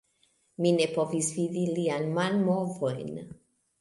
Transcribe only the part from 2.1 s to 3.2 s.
manmovojn